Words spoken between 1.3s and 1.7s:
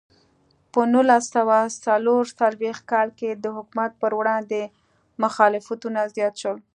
سوه